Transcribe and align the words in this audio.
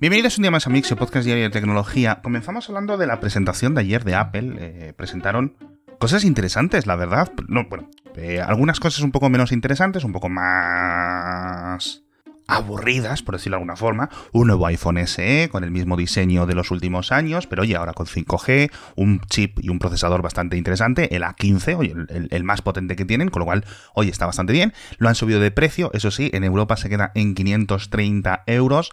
Bienvenidos 0.00 0.36
un 0.38 0.42
día 0.42 0.50
más 0.50 0.66
a 0.66 0.70
Mixio, 0.70 0.96
podcast 0.96 1.24
diario 1.24 1.44
de 1.44 1.50
tecnología. 1.50 2.20
Comenzamos 2.20 2.68
hablando 2.68 2.96
de 2.96 3.06
la 3.06 3.20
presentación 3.20 3.74
de 3.74 3.82
ayer 3.82 4.02
de 4.02 4.16
Apple. 4.16 4.56
Eh, 4.58 4.92
presentaron 4.94 5.56
cosas 6.00 6.24
interesantes, 6.24 6.86
la 6.86 6.96
verdad. 6.96 7.32
No, 7.46 7.66
bueno, 7.68 7.88
eh, 8.16 8.40
algunas 8.40 8.80
cosas 8.80 9.02
un 9.02 9.12
poco 9.12 9.30
menos 9.30 9.52
interesantes, 9.52 10.02
un 10.02 10.12
poco 10.12 10.28
más 10.28 12.02
aburridas, 12.48 13.22
por 13.22 13.36
decirlo 13.36 13.54
de 13.54 13.58
alguna 13.58 13.76
forma. 13.76 14.10
Un 14.32 14.48
nuevo 14.48 14.66
iPhone 14.66 14.98
SE 15.06 15.48
con 15.50 15.62
el 15.62 15.70
mismo 15.70 15.96
diseño 15.96 16.44
de 16.44 16.56
los 16.56 16.72
últimos 16.72 17.12
años, 17.12 17.46
pero 17.46 17.62
oye, 17.62 17.76
ahora 17.76 17.92
con 17.92 18.06
5G, 18.06 18.72
un 18.96 19.20
chip 19.30 19.60
y 19.62 19.68
un 19.68 19.78
procesador 19.78 20.22
bastante 20.22 20.56
interesante, 20.56 21.14
el 21.14 21.22
A15, 21.22 21.78
oye, 21.78 21.94
el, 22.08 22.28
el, 22.30 22.44
más 22.44 22.62
potente 22.62 22.96
que 22.96 23.04
tienen, 23.04 23.30
con 23.30 23.40
lo 23.40 23.46
cual, 23.46 23.64
oye, 23.94 24.10
está 24.10 24.26
bastante 24.26 24.52
bien. 24.52 24.74
Lo 24.98 25.08
han 25.08 25.14
subido 25.14 25.38
de 25.38 25.52
precio, 25.52 25.90
eso 25.94 26.10
sí, 26.10 26.30
en 26.34 26.42
Europa 26.42 26.76
se 26.76 26.88
queda 26.88 27.12
en 27.14 27.34
530 27.34 28.42
euros. 28.46 28.90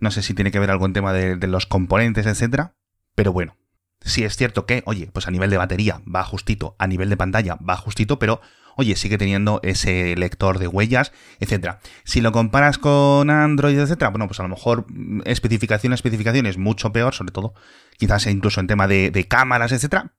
No 0.00 0.10
sé 0.10 0.22
si 0.22 0.34
tiene 0.34 0.50
que 0.50 0.58
ver 0.58 0.70
algo 0.70 0.86
en 0.86 0.92
tema 0.92 1.12
de, 1.12 1.36
los 1.46 1.66
componentes, 1.66 2.26
etcétera. 2.26 2.74
Pero 3.14 3.32
bueno, 3.32 3.56
sí 4.00 4.24
es 4.24 4.36
cierto 4.36 4.66
que, 4.66 4.82
oye, 4.86 5.10
pues 5.12 5.28
a 5.28 5.30
nivel 5.30 5.50
de 5.50 5.58
batería 5.58 6.00
va 6.12 6.24
justito, 6.24 6.74
a 6.78 6.86
nivel 6.86 7.10
de 7.10 7.16
pantalla 7.16 7.56
va 7.56 7.76
justito, 7.76 8.18
pero 8.18 8.40
oye, 8.76 8.96
sigue 8.96 9.18
teniendo 9.18 9.60
ese 9.62 10.16
lector 10.16 10.58
de 10.58 10.66
huellas, 10.66 11.12
etcétera. 11.38 11.80
Si 12.04 12.20
lo 12.20 12.32
comparas 12.32 12.78
con 12.78 13.28
Android, 13.28 13.78
etcétera, 13.78 14.10
bueno, 14.10 14.26
pues 14.26 14.40
a 14.40 14.44
lo 14.44 14.48
mejor 14.48 14.86
mm, 14.88 15.22
especificación 15.26 15.92
a 15.92 15.96
especificación 15.96 16.46
es 16.46 16.56
mucho 16.56 16.92
peor, 16.92 17.14
sobre 17.14 17.32
todo 17.32 17.54
quizás 17.98 18.26
incluso 18.26 18.60
en 18.60 18.66
tema 18.66 18.88
de, 18.88 19.10
de 19.10 19.28
cámaras, 19.28 19.72
etcétera. 19.72 20.14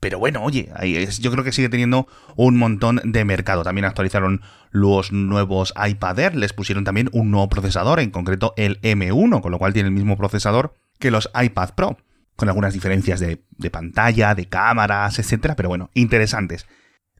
Pero 0.00 0.20
bueno, 0.20 0.42
oye, 0.44 0.70
yo 1.18 1.32
creo 1.32 1.42
que 1.42 1.50
sigue 1.50 1.68
teniendo 1.68 2.06
un 2.36 2.56
montón 2.56 3.00
de 3.04 3.24
mercado. 3.24 3.64
También 3.64 3.84
actualizaron 3.84 4.42
los 4.70 5.10
nuevos 5.10 5.74
iPad 5.76 6.18
Air, 6.20 6.36
les 6.36 6.52
pusieron 6.52 6.84
también 6.84 7.08
un 7.12 7.32
nuevo 7.32 7.48
procesador, 7.48 7.98
en 7.98 8.10
concreto 8.10 8.54
el 8.56 8.80
M1, 8.82 9.40
con 9.40 9.50
lo 9.50 9.58
cual 9.58 9.72
tiene 9.72 9.88
el 9.88 9.94
mismo 9.94 10.16
procesador 10.16 10.74
que 11.00 11.10
los 11.10 11.30
iPad 11.34 11.70
Pro, 11.74 11.98
con 12.36 12.48
algunas 12.48 12.74
diferencias 12.74 13.18
de, 13.18 13.42
de 13.50 13.70
pantalla, 13.70 14.36
de 14.36 14.48
cámaras, 14.48 15.18
etcétera, 15.18 15.56
pero 15.56 15.68
bueno, 15.68 15.90
interesantes. 15.94 16.66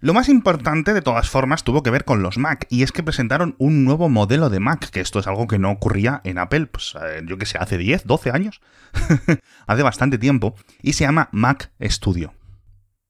Lo 0.00 0.14
más 0.14 0.28
importante, 0.28 0.94
de 0.94 1.02
todas 1.02 1.28
formas, 1.28 1.64
tuvo 1.64 1.82
que 1.82 1.90
ver 1.90 2.04
con 2.04 2.22
los 2.22 2.38
Mac, 2.38 2.66
y 2.70 2.84
es 2.84 2.92
que 2.92 3.02
presentaron 3.02 3.56
un 3.58 3.84
nuevo 3.84 4.08
modelo 4.08 4.50
de 4.50 4.60
Mac, 4.60 4.90
que 4.90 5.00
esto 5.00 5.18
es 5.18 5.26
algo 5.26 5.48
que 5.48 5.58
no 5.58 5.72
ocurría 5.72 6.20
en 6.22 6.38
Apple, 6.38 6.66
pues 6.66 6.94
yo 7.26 7.38
que 7.38 7.46
sé, 7.46 7.58
hace 7.58 7.76
10, 7.76 8.06
12 8.06 8.30
años, 8.30 8.60
hace 9.66 9.82
bastante 9.82 10.18
tiempo, 10.18 10.54
y 10.80 10.92
se 10.92 11.02
llama 11.02 11.28
Mac 11.32 11.72
Studio 11.82 12.37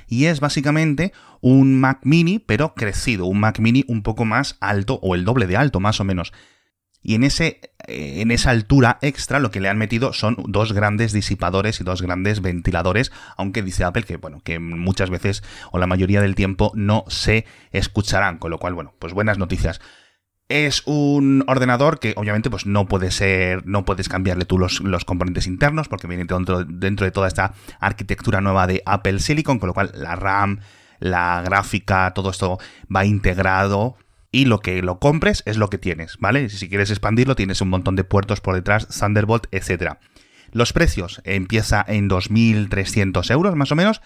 y 0.08 0.26
es 0.26 0.40
básicamente 0.40 1.12
un 1.40 1.78
Mac 1.78 2.00
mini, 2.02 2.38
pero 2.38 2.74
crecido, 2.74 3.26
un 3.26 3.40
Mac 3.40 3.58
mini 3.60 3.84
un 3.88 4.02
poco 4.02 4.24
más 4.24 4.56
alto 4.60 4.98
o 5.02 5.14
el 5.14 5.24
doble 5.24 5.46
de 5.46 5.56
alto 5.56 5.80
más 5.80 6.00
o 6.00 6.04
menos. 6.04 6.32
Y 7.00 7.14
en, 7.14 7.22
ese, 7.22 7.60
eh, 7.86 8.20
en 8.20 8.30
esa 8.30 8.50
altura 8.50 8.98
extra 9.02 9.38
lo 9.38 9.50
que 9.50 9.60
le 9.60 9.68
han 9.68 9.78
metido 9.78 10.12
son 10.12 10.36
dos 10.48 10.72
grandes 10.72 11.12
disipadores 11.12 11.80
y 11.80 11.84
dos 11.84 12.02
grandes 12.02 12.42
ventiladores, 12.42 13.12
aunque 13.36 13.62
dice 13.62 13.84
Apple 13.84 14.02
que, 14.02 14.16
bueno, 14.16 14.40
que 14.42 14.58
muchas 14.58 15.08
veces 15.08 15.44
o 15.70 15.78
la 15.78 15.86
mayoría 15.86 16.20
del 16.20 16.34
tiempo 16.34 16.72
no 16.74 17.04
se 17.06 17.46
escucharán, 17.70 18.38
con 18.38 18.50
lo 18.50 18.58
cual, 18.58 18.74
bueno, 18.74 18.94
pues 18.98 19.14
buenas 19.14 19.38
noticias. 19.38 19.80
Es 20.48 20.82
un 20.86 21.44
ordenador 21.46 21.98
que 21.98 22.14
obviamente 22.16 22.48
pues 22.48 22.64
no 22.64 22.86
puede 22.86 23.10
ser, 23.10 23.66
no 23.66 23.84
puedes 23.84 24.08
cambiarle 24.08 24.46
tú 24.46 24.58
los, 24.58 24.80
los 24.80 25.04
componentes 25.04 25.46
internos 25.46 25.88
porque 25.88 26.06
viene 26.06 26.24
dentro, 26.24 26.64
dentro, 26.64 27.04
de 27.04 27.10
toda 27.10 27.28
esta 27.28 27.52
arquitectura 27.80 28.41
nueva 28.41 28.66
de 28.66 28.82
Apple 28.86 29.19
Silicon, 29.19 29.58
con 29.58 29.66
lo 29.66 29.74
cual 29.74 29.92
la 29.94 30.16
RAM, 30.16 30.60
la 31.00 31.42
gráfica, 31.42 32.12
todo 32.14 32.30
esto 32.30 32.58
va 32.94 33.04
integrado 33.04 33.96
y 34.30 34.46
lo 34.46 34.60
que 34.60 34.80
lo 34.80 34.98
compres 34.98 35.42
es 35.44 35.58
lo 35.58 35.69
que 35.69 35.76
tienes, 35.76 36.16
¿vale? 36.19 36.48
Si 36.48 36.69
quieres 36.69 36.91
expandirlo 36.91 37.36
tienes 37.36 37.60
un 37.60 37.69
montón 37.69 37.94
de 37.94 38.04
puertos 38.04 38.41
por 38.41 38.54
detrás, 38.54 38.88
Thunderbolt, 38.88 39.46
etc. 39.52 39.96
Los 40.52 40.72
precios 40.72 41.20
empieza 41.24 41.84
en 41.86 42.08
2.300 42.08 43.30
euros 43.30 43.54
más 43.54 43.70
o 43.70 43.76
menos, 43.76 44.00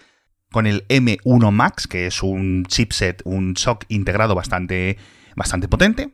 con 0.51 0.67
el 0.67 0.87
M1 0.89 1.51
Max, 1.53 1.87
que 1.87 2.07
es 2.07 2.23
un 2.23 2.65
chipset, 2.67 3.23
un 3.25 3.57
SOC 3.57 3.85
integrado 3.89 4.35
bastante, 4.35 4.99
bastante 5.35 5.69
potente, 5.69 6.11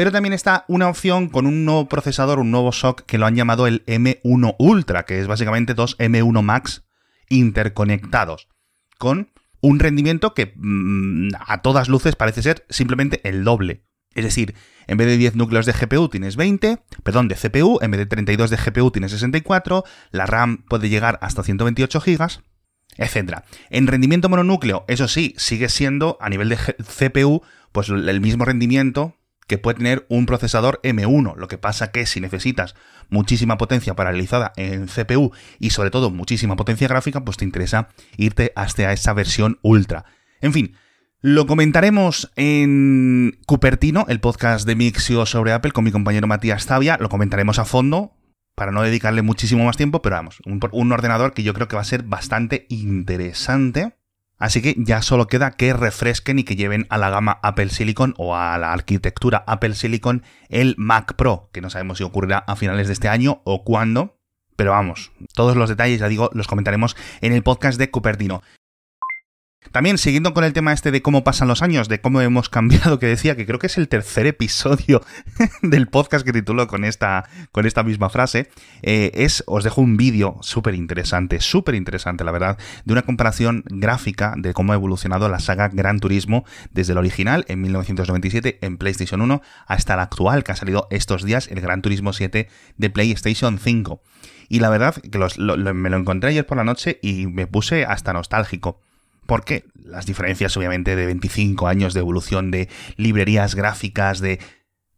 pero 0.00 0.12
también 0.12 0.32
está 0.32 0.64
una 0.66 0.88
opción 0.88 1.28
con 1.28 1.46
un 1.46 1.66
nuevo 1.66 1.86
procesador, 1.86 2.38
un 2.38 2.50
nuevo 2.50 2.72
SOC 2.72 3.02
que 3.02 3.18
lo 3.18 3.26
han 3.26 3.36
llamado 3.36 3.66
el 3.66 3.84
M1 3.84 4.56
Ultra, 4.58 5.04
que 5.04 5.20
es 5.20 5.26
básicamente 5.26 5.74
dos 5.74 5.98
M1 5.98 6.40
Max 6.40 6.86
interconectados, 7.28 8.48
con 8.96 9.30
un 9.60 9.78
rendimiento 9.78 10.32
que 10.32 10.54
mmm, 10.56 11.28
a 11.38 11.60
todas 11.60 11.90
luces 11.90 12.16
parece 12.16 12.42
ser 12.42 12.64
simplemente 12.70 13.20
el 13.28 13.44
doble. 13.44 13.84
Es 14.14 14.24
decir, 14.24 14.54
en 14.86 14.96
vez 14.96 15.06
de 15.06 15.18
10 15.18 15.36
núcleos 15.36 15.66
de 15.66 15.74
GPU 15.74 16.08
tienes 16.08 16.34
20, 16.34 16.78
perdón, 17.02 17.28
de 17.28 17.34
CPU, 17.34 17.78
en 17.82 17.90
vez 17.90 17.98
de 17.98 18.06
32 18.06 18.48
de 18.48 18.56
GPU 18.56 18.90
tienes 18.92 19.12
64, 19.12 19.84
la 20.12 20.24
RAM 20.24 20.64
puede 20.66 20.88
llegar 20.88 21.18
hasta 21.20 21.42
128 21.42 22.00
GB, 22.00 22.26
etc. 22.96 23.40
En 23.68 23.86
rendimiento 23.86 24.30
mononúcleo, 24.30 24.86
eso 24.88 25.08
sí, 25.08 25.34
sigue 25.36 25.68
siendo 25.68 26.16
a 26.22 26.30
nivel 26.30 26.48
de 26.48 26.56
CPU, 26.56 27.42
pues 27.72 27.90
el 27.90 28.20
mismo 28.22 28.46
rendimiento 28.46 29.19
que 29.50 29.58
puede 29.58 29.78
tener 29.78 30.06
un 30.08 30.26
procesador 30.26 30.80
M1. 30.84 31.34
Lo 31.34 31.48
que 31.48 31.58
pasa 31.58 31.90
que 31.90 32.06
si 32.06 32.20
necesitas 32.20 32.76
muchísima 33.08 33.58
potencia 33.58 33.96
paralizada 33.96 34.52
en 34.54 34.86
CPU 34.86 35.32
y 35.58 35.70
sobre 35.70 35.90
todo 35.90 36.08
muchísima 36.08 36.54
potencia 36.54 36.86
gráfica, 36.86 37.24
pues 37.24 37.36
te 37.36 37.44
interesa 37.44 37.88
irte 38.16 38.52
hasta 38.54 38.92
esa 38.92 39.12
versión 39.12 39.58
ultra. 39.62 40.04
En 40.40 40.52
fin, 40.52 40.76
lo 41.20 41.48
comentaremos 41.48 42.30
en 42.36 43.40
Cupertino, 43.44 44.06
el 44.08 44.20
podcast 44.20 44.68
de 44.68 44.76
Mixio 44.76 45.26
sobre 45.26 45.52
Apple 45.52 45.72
con 45.72 45.82
mi 45.82 45.90
compañero 45.90 46.28
Matías 46.28 46.66
Tavia. 46.66 46.96
Lo 47.00 47.08
comentaremos 47.08 47.58
a 47.58 47.64
fondo 47.64 48.12
para 48.54 48.70
no 48.70 48.82
dedicarle 48.82 49.22
muchísimo 49.22 49.64
más 49.64 49.76
tiempo, 49.76 50.00
pero 50.00 50.14
vamos, 50.14 50.38
un 50.44 50.92
ordenador 50.92 51.34
que 51.34 51.42
yo 51.42 51.54
creo 51.54 51.66
que 51.66 51.74
va 51.74 51.82
a 51.82 51.84
ser 51.84 52.04
bastante 52.04 52.66
interesante 52.68 53.96
Así 54.40 54.62
que 54.62 54.74
ya 54.78 55.02
solo 55.02 55.26
queda 55.26 55.52
que 55.52 55.74
refresquen 55.74 56.38
y 56.38 56.44
que 56.44 56.56
lleven 56.56 56.86
a 56.88 56.96
la 56.96 57.10
gama 57.10 57.38
Apple 57.42 57.68
Silicon 57.68 58.14
o 58.16 58.34
a 58.34 58.56
la 58.56 58.72
arquitectura 58.72 59.44
Apple 59.46 59.74
Silicon 59.74 60.24
el 60.48 60.74
Mac 60.78 61.14
Pro, 61.14 61.50
que 61.52 61.60
no 61.60 61.68
sabemos 61.68 61.98
si 61.98 62.04
ocurrirá 62.04 62.38
a 62.38 62.56
finales 62.56 62.86
de 62.86 62.94
este 62.94 63.08
año 63.08 63.42
o 63.44 63.62
cuándo. 63.64 64.18
Pero 64.56 64.72
vamos, 64.72 65.12
todos 65.34 65.56
los 65.56 65.68
detalles, 65.68 66.00
ya 66.00 66.08
digo, 66.08 66.30
los 66.32 66.46
comentaremos 66.48 66.96
en 67.20 67.32
el 67.32 67.42
podcast 67.42 67.78
de 67.78 67.90
Cupertino. 67.90 68.42
También, 69.72 69.98
siguiendo 69.98 70.34
con 70.34 70.42
el 70.42 70.52
tema 70.52 70.72
este 70.72 70.90
de 70.90 71.00
cómo 71.00 71.22
pasan 71.22 71.46
los 71.46 71.62
años, 71.62 71.88
de 71.88 72.00
cómo 72.00 72.20
hemos 72.20 72.48
cambiado, 72.48 72.98
que 72.98 73.06
decía 73.06 73.36
que 73.36 73.46
creo 73.46 73.60
que 73.60 73.68
es 73.68 73.78
el 73.78 73.88
tercer 73.88 74.26
episodio 74.26 75.00
del 75.62 75.86
podcast 75.86 76.24
que 76.24 76.32
titulo 76.32 76.66
con 76.66 76.84
esta, 76.84 77.28
con 77.52 77.66
esta 77.66 77.84
misma 77.84 78.08
frase, 78.08 78.50
eh, 78.82 79.12
es, 79.14 79.44
os 79.46 79.62
dejo 79.62 79.80
un 79.80 79.96
vídeo 79.96 80.38
súper 80.40 80.74
interesante, 80.74 81.40
súper 81.40 81.76
interesante, 81.76 82.24
la 82.24 82.32
verdad, 82.32 82.58
de 82.84 82.92
una 82.92 83.02
comparación 83.02 83.62
gráfica 83.66 84.34
de 84.36 84.54
cómo 84.54 84.72
ha 84.72 84.76
evolucionado 84.76 85.28
la 85.28 85.38
saga 85.38 85.68
Gran 85.68 86.00
Turismo 86.00 86.44
desde 86.72 86.92
el 86.92 86.98
original, 86.98 87.44
en 87.46 87.60
1997, 87.60 88.58
en 88.62 88.76
PlayStation 88.76 89.20
1, 89.20 89.40
hasta 89.66 89.94
la 89.94 90.02
actual, 90.02 90.42
que 90.42 90.50
ha 90.50 90.56
salido 90.56 90.88
estos 90.90 91.22
días, 91.22 91.46
el 91.46 91.60
Gran 91.60 91.80
Turismo 91.80 92.12
7 92.12 92.48
de 92.76 92.90
PlayStation 92.90 93.58
5. 93.58 94.02
Y 94.48 94.58
la 94.58 94.70
verdad 94.70 94.96
que 94.96 95.18
me 95.74 95.90
lo 95.90 95.96
encontré 95.96 96.30
ayer 96.30 96.44
por 96.44 96.56
la 96.56 96.64
noche 96.64 96.98
y 97.02 97.28
me 97.28 97.46
puse 97.46 97.84
hasta 97.84 98.12
nostálgico 98.12 98.80
porque 99.30 99.62
las 99.76 100.06
diferencias 100.06 100.56
obviamente 100.56 100.96
de 100.96 101.06
25 101.06 101.68
años 101.68 101.94
de 101.94 102.00
evolución 102.00 102.50
de 102.50 102.68
librerías 102.96 103.54
gráficas, 103.54 104.18
de 104.18 104.40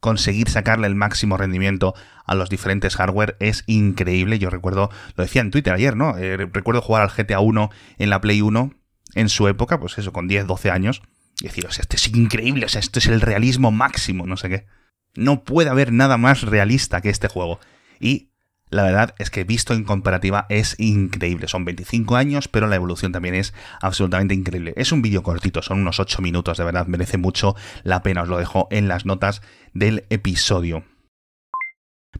conseguir 0.00 0.48
sacarle 0.48 0.86
el 0.86 0.94
máximo 0.94 1.36
rendimiento 1.36 1.94
a 2.24 2.34
los 2.34 2.48
diferentes 2.48 2.96
hardware 2.96 3.36
es 3.40 3.62
increíble. 3.66 4.38
Yo 4.38 4.48
recuerdo, 4.48 4.88
lo 5.16 5.24
decía 5.24 5.42
en 5.42 5.50
Twitter 5.50 5.74
ayer, 5.74 5.98
¿no? 5.98 6.16
Eh, 6.16 6.38
recuerdo 6.50 6.80
jugar 6.80 7.02
al 7.02 7.10
GTA 7.10 7.40
1 7.40 7.68
en 7.98 8.08
la 8.08 8.22
Play 8.22 8.40
1 8.40 8.72
en 9.16 9.28
su 9.28 9.48
época, 9.48 9.78
pues 9.78 9.98
eso, 9.98 10.14
con 10.14 10.28
10, 10.28 10.46
12 10.46 10.70
años, 10.70 11.02
y 11.38 11.48
decir, 11.48 11.66
o 11.66 11.70
sea, 11.70 11.82
esto 11.82 11.96
es 11.96 12.08
increíble, 12.08 12.64
o 12.64 12.70
sea, 12.70 12.80
esto 12.80 13.00
es 13.00 13.08
el 13.08 13.20
realismo 13.20 13.70
máximo, 13.70 14.26
no 14.26 14.38
sé 14.38 14.48
qué. 14.48 14.66
No 15.14 15.44
puede 15.44 15.68
haber 15.68 15.92
nada 15.92 16.16
más 16.16 16.40
realista 16.40 17.02
que 17.02 17.10
este 17.10 17.28
juego. 17.28 17.60
Y 18.00 18.31
la 18.72 18.84
verdad 18.84 19.14
es 19.18 19.30
que 19.30 19.44
visto 19.44 19.74
en 19.74 19.84
comparativa 19.84 20.46
es 20.48 20.74
increíble. 20.78 21.46
Son 21.46 21.64
25 21.64 22.16
años, 22.16 22.48
pero 22.48 22.66
la 22.66 22.76
evolución 22.76 23.12
también 23.12 23.34
es 23.34 23.52
absolutamente 23.80 24.34
increíble. 24.34 24.72
Es 24.76 24.92
un 24.92 25.02
vídeo 25.02 25.22
cortito, 25.22 25.60
son 25.60 25.80
unos 25.80 26.00
8 26.00 26.22
minutos, 26.22 26.56
de 26.56 26.64
verdad, 26.64 26.86
merece 26.86 27.18
mucho 27.18 27.54
la 27.84 28.02
pena. 28.02 28.22
Os 28.22 28.28
lo 28.28 28.38
dejo 28.38 28.68
en 28.70 28.88
las 28.88 29.04
notas 29.04 29.42
del 29.74 30.06
episodio. 30.08 30.84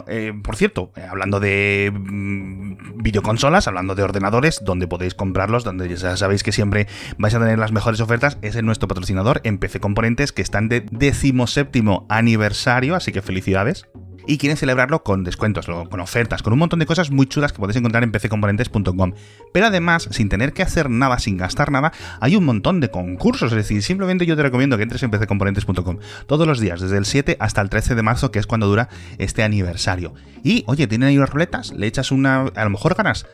Eh, 0.06 0.32
por 0.43 0.56
cierto, 0.56 0.93
eh, 0.97 1.06
hablando 1.09 1.41
de 1.41 1.91
mmm, 1.93 3.03
videoconsolas, 3.03 3.67
hablando 3.67 3.94
de 3.94 4.03
ordenadores, 4.03 4.62
donde 4.62 4.87
podéis 4.87 5.15
comprarlos, 5.15 5.65
donde 5.65 5.94
ya 5.94 6.17
sabéis 6.17 6.43
que 6.43 6.53
siempre 6.53 6.87
vais 7.19 7.35
a 7.35 7.38
tener 7.38 7.59
las 7.59 7.73
mejores 7.73 8.00
ofertas, 8.00 8.38
es 8.43 8.56
en 8.56 8.67
nuestro 8.67 8.88
patrocinador 8.88 9.41
en 9.44 9.59
PC 9.59 9.81
Componentes, 9.81 10.32
que 10.32 10.43
están 10.43 10.69
de 10.69 10.81
17 10.81 11.82
aniversario, 12.09 12.94
así 12.94 13.12
que 13.12 13.23
felicidades. 13.23 13.87
Y 14.27 14.39
quieren 14.39 14.57
celebrarlo 14.57 15.03
con 15.03 15.25
descuentos, 15.25 15.67
con 15.67 16.01
ofertas, 16.01 16.43
con 16.43 16.53
un 16.53 16.59
montón 16.59 16.79
de 16.79 16.87
cosas 16.87 17.11
muy 17.11 17.27
chulas 17.27 17.53
que 17.53 17.59
podéis 17.59 17.77
encontrar 17.77 18.03
en 18.05 18.13
pccomponentes.com. 18.13 19.13
Pero 19.53 19.67
además, 19.67 20.09
sin 20.11 20.29
tener 20.29 20.53
que 20.53 20.63
hacer 20.63 20.91
nada, 20.91 21.19
sin 21.19 21.37
gastar 21.37 21.71
nada, 21.71 21.93
hay 22.21 22.37
un 22.37 22.45
montón 22.45 22.81
de 22.81 22.91
concursos, 22.91 23.53
es 23.53 23.57
decir, 23.57 23.83
simplemente 23.83 24.27
yo 24.27 24.37
te 24.37 24.43
recomiendo 24.43 24.77
que 24.77 24.83
entres 24.83 25.03
en 25.03 25.11
pccomponentes.com 25.11 25.99
todos 26.27 26.47
los 26.47 26.61
días, 26.61 26.81
desde 26.81 26.99
el 26.99 27.05
7 27.05 27.37
hasta 27.41 27.61
el 27.61 27.71
13 27.71 27.95
de 27.95 28.03
marzo, 28.03 28.31
que 28.31 28.39
es 28.39 28.47
cuando 28.47 28.67
dura 28.67 28.89
este 29.19 29.43
aniversario. 29.43 30.15
Y, 30.43 30.65
oye, 30.67 30.87
tienen 30.87 31.09
ahí 31.09 31.19
unas 31.19 31.31
ruletas, 31.31 31.73
le 31.73 31.87
echas 31.87 32.11
una... 32.11 32.47
a 32.55 32.65
lo 32.65 32.71
mejor 32.71 32.95
ganas 32.95 33.27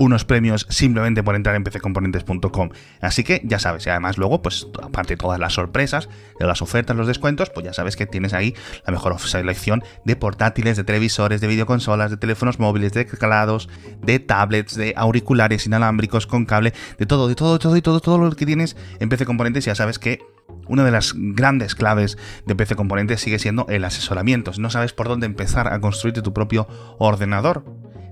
unos 0.00 0.24
premios 0.24 0.66
simplemente 0.70 1.22
por 1.22 1.36
entrar 1.36 1.54
en 1.54 1.62
pccomponentes.com. 1.62 2.70
Así 3.02 3.22
que 3.22 3.42
ya 3.44 3.58
sabes, 3.58 3.86
y 3.86 3.90
además 3.90 4.16
luego, 4.16 4.40
pues 4.40 4.66
aparte 4.82 5.12
de 5.12 5.18
todas 5.18 5.38
las 5.38 5.52
sorpresas, 5.52 6.08
de 6.38 6.46
las 6.46 6.62
ofertas, 6.62 6.96
los 6.96 7.06
descuentos, 7.06 7.50
pues 7.50 7.66
ya 7.66 7.74
sabes 7.74 7.96
que 7.96 8.06
tienes 8.06 8.32
ahí 8.32 8.54
la 8.86 8.92
mejor 8.92 9.18
selección 9.20 9.84
de 10.06 10.16
portátiles, 10.16 10.78
de 10.78 10.84
televisores, 10.84 11.42
de 11.42 11.48
videoconsolas, 11.48 12.10
de 12.10 12.16
teléfonos 12.16 12.58
móviles, 12.58 12.92
de 12.92 13.04
teclados, 13.04 13.68
de 14.00 14.18
tablets, 14.18 14.74
de 14.74 14.94
auriculares 14.96 15.66
inalámbricos 15.66 16.26
con 16.26 16.46
cable, 16.46 16.72
de 16.98 17.04
todo, 17.04 17.28
de 17.28 17.34
todo, 17.34 17.52
de 17.52 17.58
todo 17.58 17.76
y 17.76 17.82
todo, 17.82 18.00
todo 18.00 18.16
lo 18.16 18.32
que 18.32 18.46
tienes 18.46 18.78
en 19.00 19.10
PC 19.10 19.26
Componentes, 19.26 19.66
ya 19.66 19.74
sabes 19.74 19.98
que 19.98 20.20
una 20.66 20.84
de 20.84 20.92
las 20.92 21.12
grandes 21.14 21.74
claves 21.74 22.16
de 22.46 22.54
PC 22.54 22.74
Componentes 22.74 23.20
sigue 23.20 23.38
siendo 23.38 23.66
el 23.68 23.84
asesoramiento. 23.84 24.54
Si 24.54 24.62
no 24.62 24.70
sabes 24.70 24.94
por 24.94 25.08
dónde 25.08 25.26
empezar 25.26 25.70
a 25.72 25.80
construirte 25.80 26.22
tu 26.22 26.32
propio 26.32 26.66
ordenador, 26.98 27.64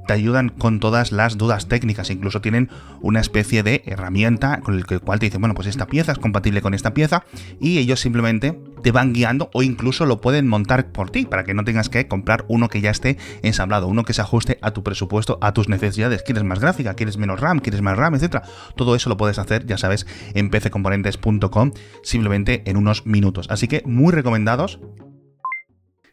te 0.08 0.14
ayudan 0.14 0.48
con 0.48 0.80
todas 0.80 1.12
las 1.12 1.36
dudas 1.36 1.68
técnicas. 1.68 2.08
Incluso 2.08 2.40
tienen 2.40 2.70
una 3.02 3.20
especie 3.20 3.62
de 3.62 3.82
herramienta 3.84 4.60
con 4.62 4.74
el 4.74 4.86
cual 4.86 5.18
te 5.18 5.26
dicen, 5.26 5.42
bueno, 5.42 5.54
pues 5.54 5.68
esta 5.68 5.86
pieza 5.86 6.12
es 6.12 6.18
compatible 6.18 6.62
con 6.62 6.72
esta 6.72 6.94
pieza 6.94 7.24
y 7.60 7.76
ellos 7.76 8.00
simplemente 8.00 8.58
te 8.82 8.90
van 8.90 9.12
guiando 9.12 9.50
o 9.52 9.62
incluso 9.62 10.06
lo 10.06 10.22
pueden 10.22 10.48
montar 10.48 10.92
por 10.92 11.10
ti 11.10 11.26
para 11.26 11.44
que 11.44 11.52
no 11.52 11.62
tengas 11.62 11.90
que 11.90 12.08
comprar 12.08 12.46
uno 12.48 12.70
que 12.70 12.80
ya 12.80 12.90
esté 12.90 13.18
ensamblado, 13.42 13.86
uno 13.86 14.04
que 14.04 14.14
se 14.14 14.22
ajuste 14.22 14.58
a 14.62 14.70
tu 14.70 14.82
presupuesto, 14.82 15.38
a 15.42 15.52
tus 15.52 15.68
necesidades. 15.68 16.22
¿Quieres 16.22 16.42
más 16.42 16.58
gráfica? 16.58 16.94
¿Quieres 16.94 17.18
menos 17.18 17.38
RAM? 17.38 17.58
¿Quieres 17.58 17.82
más 17.82 17.98
RAM? 17.98 18.14
Etcétera. 18.14 18.44
Todo 18.76 18.94
eso 18.94 19.10
lo 19.10 19.18
puedes 19.18 19.38
hacer, 19.38 19.66
ya 19.66 19.76
sabes, 19.76 20.06
en 20.32 20.48
pccomponentes.com 20.48 21.72
simplemente 22.02 22.62
en 22.64 22.78
unos 22.78 23.04
minutos. 23.04 23.46
Así 23.50 23.68
que 23.68 23.82
muy 23.84 24.14
recomendados 24.14 24.80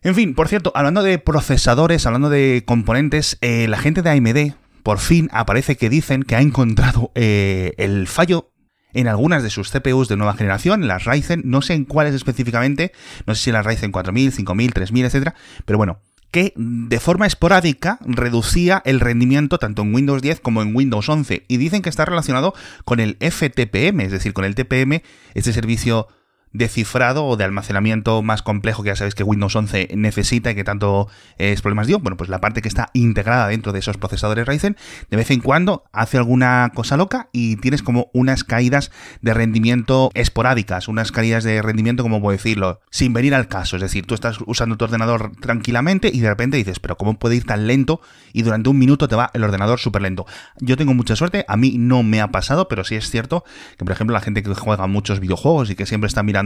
en 0.05 0.13
fin, 0.13 0.35
por 0.35 0.47
cierto, 0.47 0.71
hablando 0.75 1.01
de 1.01 1.17
procesadores, 1.17 2.05
hablando 2.05 2.29
de 2.29 2.61
componentes, 2.63 3.39
eh, 3.41 3.67
la 3.67 3.79
gente 3.79 4.03
de 4.03 4.11
AMD 4.11 4.53
por 4.83 4.99
fin 4.99 5.29
aparece 5.31 5.77
que 5.77 5.89
dicen 5.89 6.21
que 6.21 6.35
ha 6.35 6.41
encontrado 6.41 7.11
eh, 7.15 7.73
el 7.77 8.05
fallo 8.05 8.51
en 8.93 9.07
algunas 9.07 9.41
de 9.41 9.49
sus 9.49 9.71
CPUs 9.71 10.07
de 10.07 10.15
nueva 10.15 10.35
generación, 10.35 10.83
en 10.83 10.89
las 10.89 11.05
Ryzen, 11.05 11.41
no 11.43 11.63
sé 11.63 11.73
en 11.73 11.85
cuáles 11.85 12.13
específicamente, 12.13 12.91
no 13.25 13.33
sé 13.33 13.45
si 13.45 13.51
las 13.51 13.65
Ryzen 13.65 13.91
4000, 13.91 14.31
5000, 14.31 14.73
3000, 14.73 15.05
etcétera, 15.05 15.35
pero 15.65 15.77
bueno, 15.77 16.01
que 16.29 16.53
de 16.55 16.99
forma 16.99 17.25
esporádica 17.25 17.97
reducía 18.01 18.83
el 18.85 18.99
rendimiento 18.99 19.57
tanto 19.57 19.81
en 19.81 19.95
Windows 19.95 20.21
10 20.21 20.39
como 20.39 20.61
en 20.61 20.75
Windows 20.75 21.09
11 21.09 21.45
y 21.47 21.57
dicen 21.57 21.81
que 21.81 21.89
está 21.89 22.05
relacionado 22.05 22.53
con 22.83 22.99
el 22.99 23.17
FTPM, 23.19 24.01
es 24.01 24.11
decir, 24.11 24.33
con 24.33 24.45
el 24.45 24.53
TPM, 24.53 25.01
este 25.33 25.51
servicio 25.51 26.07
de 26.55 26.69
cifrado 26.69 27.25
o 27.25 27.35
de 27.35 27.43
almacenamiento 27.43 28.21
más 28.21 28.41
complejo 28.41 28.81
que 28.81 28.87
ya 28.87 28.95
sabéis 28.95 29.15
que 29.15 29.23
Windows 29.23 29.55
11 29.55 29.89
necesita 29.95 30.51
y 30.51 30.55
que 30.55 30.63
tanto 30.63 31.09
es 31.37 31.61
problemas 31.61 31.87
dio, 31.87 31.99
bueno, 31.99 32.15
pues 32.15 32.29
la 32.29 32.39
parte 32.39 32.61
que 32.61 32.67
está 32.67 32.89
integrada 32.93 33.47
dentro 33.49 33.73
de 33.73 33.79
esos 33.79 33.97
procesadores 33.97 34.47
Ryzen, 34.47 34.77
de 35.09 35.17
vez 35.17 35.29
en 35.31 35.41
cuando 35.41 35.83
hace 35.91 36.17
alguna 36.17 36.71
cosa 36.73 36.95
loca 36.95 37.27
y 37.33 37.57
tienes 37.57 37.83
como 37.83 38.09
unas 38.13 38.43
caídas 38.43 38.91
de 39.21 39.33
rendimiento 39.33 40.11
esporádicas, 40.13 40.87
unas 40.87 41.11
caídas 41.11 41.43
de 41.43 41.61
rendimiento, 41.61 42.03
como 42.03 42.21
puedo 42.21 42.37
decirlo, 42.37 42.79
sin 42.89 43.13
venir 43.13 43.35
al 43.35 43.47
caso. 43.47 43.75
Es 43.75 43.81
decir, 43.81 44.05
tú 44.05 44.15
estás 44.15 44.37
usando 44.45 44.77
tu 44.77 44.85
ordenador 44.85 45.33
tranquilamente 45.41 46.09
y 46.13 46.21
de 46.21 46.29
repente 46.29 46.57
dices, 46.57 46.79
pero 46.79 46.97
¿cómo 46.97 47.19
puede 47.19 47.35
ir 47.35 47.45
tan 47.45 47.67
lento? 47.67 47.99
Y 48.31 48.43
durante 48.43 48.69
un 48.69 48.77
minuto 48.77 49.07
te 49.07 49.15
va 49.15 49.31
el 49.33 49.43
ordenador 49.43 49.79
súper 49.79 50.03
lento. 50.03 50.25
Yo 50.59 50.77
tengo 50.77 50.93
mucha 50.93 51.15
suerte, 51.15 51.43
a 51.47 51.57
mí 51.57 51.75
no 51.77 52.03
me 52.03 52.21
ha 52.21 52.29
pasado, 52.29 52.67
pero 52.67 52.83
sí 52.83 52.95
es 52.95 53.09
cierto 53.09 53.43
que, 53.77 53.83
por 53.83 53.91
ejemplo, 53.91 54.13
la 54.13 54.21
gente 54.21 54.41
que 54.41 54.53
juega 54.53 54.87
muchos 54.87 55.19
videojuegos 55.19 55.69
y 55.69 55.75
que 55.75 55.85
siempre 55.85 56.07
está 56.07 56.23
mirando 56.23 56.44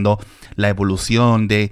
la 0.55 0.69
evolución 0.69 1.47
de 1.47 1.71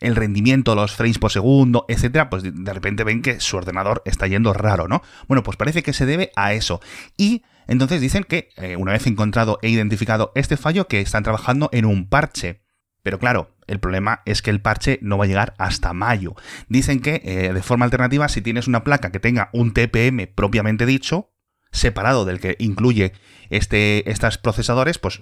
el 0.00 0.16
rendimiento, 0.16 0.74
los 0.74 0.92
frames 0.92 1.18
por 1.18 1.30
segundo, 1.30 1.84
etcétera, 1.88 2.30
pues 2.30 2.42
de 2.42 2.72
repente 2.72 3.04
ven 3.04 3.22
que 3.22 3.38
su 3.40 3.56
ordenador 3.56 4.02
está 4.06 4.26
yendo 4.26 4.52
raro, 4.52 4.88
¿no? 4.88 5.02
Bueno, 5.28 5.42
pues 5.42 5.56
parece 5.56 5.82
que 5.82 5.92
se 5.92 6.06
debe 6.06 6.32
a 6.36 6.54
eso. 6.54 6.80
Y 7.16 7.42
entonces 7.66 8.00
dicen 8.00 8.24
que, 8.24 8.48
eh, 8.56 8.76
una 8.76 8.92
vez 8.92 9.06
encontrado 9.06 9.58
e 9.62 9.68
identificado 9.68 10.32
este 10.34 10.56
fallo, 10.56 10.88
que 10.88 11.00
están 11.00 11.22
trabajando 11.22 11.68
en 11.72 11.84
un 11.84 12.08
parche. 12.08 12.62
Pero 13.02 13.18
claro, 13.18 13.54
el 13.66 13.78
problema 13.78 14.22
es 14.26 14.42
que 14.42 14.50
el 14.50 14.60
parche 14.60 14.98
no 15.02 15.16
va 15.18 15.24
a 15.24 15.28
llegar 15.28 15.54
hasta 15.58 15.92
mayo. 15.92 16.34
Dicen 16.68 17.00
que, 17.00 17.22
eh, 17.24 17.52
de 17.52 17.62
forma 17.62 17.84
alternativa, 17.84 18.28
si 18.28 18.42
tienes 18.42 18.68
una 18.68 18.84
placa 18.84 19.12
que 19.12 19.20
tenga 19.20 19.50
un 19.52 19.72
TPM 19.72 20.26
propiamente 20.26 20.86
dicho, 20.86 21.30
separado 21.72 22.24
del 22.24 22.40
que 22.40 22.56
incluye 22.58 23.12
este, 23.48 24.10
estos 24.10 24.38
procesadores, 24.38 24.98
pues 24.98 25.20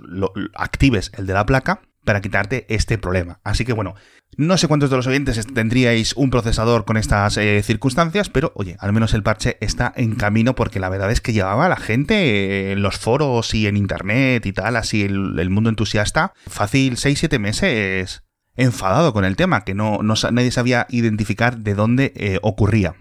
actives 0.54 1.12
el 1.18 1.26
de 1.26 1.34
la 1.34 1.44
placa 1.44 1.82
para 2.08 2.22
quitarte 2.22 2.64
este 2.70 2.96
problema. 2.96 3.38
Así 3.44 3.66
que 3.66 3.74
bueno, 3.74 3.94
no 4.38 4.56
sé 4.56 4.66
cuántos 4.66 4.88
de 4.88 4.96
los 4.96 5.06
oyentes 5.06 5.46
tendríais 5.52 6.14
un 6.14 6.30
procesador 6.30 6.86
con 6.86 6.96
estas 6.96 7.36
eh, 7.36 7.62
circunstancias, 7.62 8.30
pero 8.30 8.50
oye, 8.54 8.78
al 8.80 8.94
menos 8.94 9.12
el 9.12 9.22
parche 9.22 9.58
está 9.60 9.92
en 9.94 10.14
camino 10.14 10.54
porque 10.54 10.80
la 10.80 10.88
verdad 10.88 11.10
es 11.10 11.20
que 11.20 11.34
llevaba 11.34 11.68
la 11.68 11.76
gente 11.76 12.72
en 12.72 12.80
los 12.80 12.96
foros 12.96 13.52
y 13.52 13.66
en 13.66 13.76
internet 13.76 14.46
y 14.46 14.54
tal, 14.54 14.76
así 14.76 15.02
el, 15.02 15.50
mundo 15.50 15.68
entusiasta, 15.68 16.32
fácil 16.46 16.96
6-7 16.96 17.38
meses 17.38 18.22
enfadado 18.56 19.12
con 19.12 19.26
el 19.26 19.36
tema, 19.36 19.64
que 19.64 19.74
no, 19.74 20.00
nadie 20.00 20.50
sabía 20.50 20.86
identificar 20.88 21.58
de 21.58 21.74
dónde 21.74 22.14
eh, 22.16 22.38
ocurría. 22.40 22.94